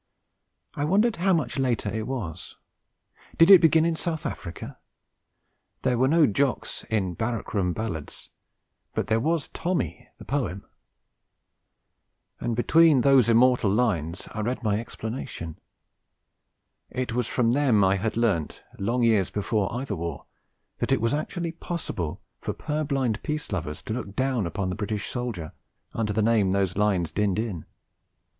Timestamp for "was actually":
20.99-21.51